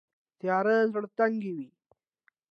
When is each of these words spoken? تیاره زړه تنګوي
تیاره 0.39 0.75
زړه 0.91 1.07
تنګوي 1.17 1.69